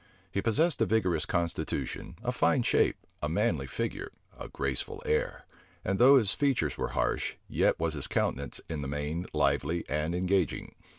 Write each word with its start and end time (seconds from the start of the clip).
He 0.31 0.41
possessed 0.41 0.81
a 0.81 0.87
vigorous 0.87 1.27
constitution, 1.27 2.15
a 2.23 2.31
fine 2.31 2.63
shape, 2.63 2.97
a 3.21 3.29
manly 3.29 3.67
figure, 3.67 4.11
a 4.35 4.47
graceful 4.47 5.03
air; 5.05 5.45
and 5.85 5.99
though 5.99 6.17
his 6.17 6.33
features 6.33 6.75
were 6.75 6.93
harsh, 6.97 7.35
yet 7.47 7.79
was 7.79 7.93
his 7.93 8.07
countenance 8.07 8.59
in 8.67 8.81
the 8.81 8.87
main 8.87 9.27
lively 9.31 9.85
and 9.87 10.15
engaging. 10.15 10.73